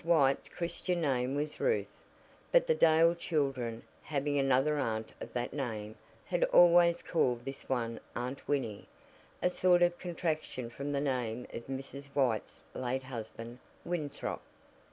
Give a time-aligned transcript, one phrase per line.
[0.03, 1.99] White's Christian name was Ruth,
[2.51, 5.93] but the Dale children, having another aunt of that name,
[6.25, 8.87] had always called this one Aunt Winnie,
[9.43, 12.07] a sort of contraction from the name of Mrs.
[12.15, 14.41] White's late husband Winthrop.